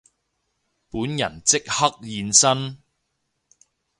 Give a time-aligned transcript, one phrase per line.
[0.89, 2.79] 本人即刻現身